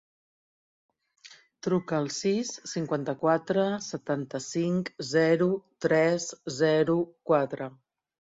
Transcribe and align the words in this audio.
Truca 1.67 1.99
al 2.03 2.09
sis, 2.15 2.49
cinquanta-quatre, 2.71 3.67
setanta-cinc, 3.89 4.91
zero, 5.11 5.51
tres, 5.89 6.27
zero, 6.59 6.99
quatre. 7.33 7.71